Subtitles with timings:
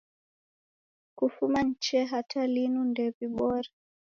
[1.15, 3.69] Kufuma ni chee hata linu nde wibore